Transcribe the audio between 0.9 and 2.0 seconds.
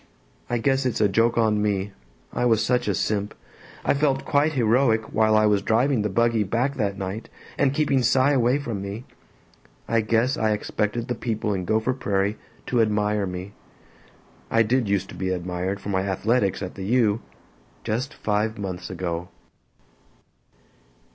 a joke on me,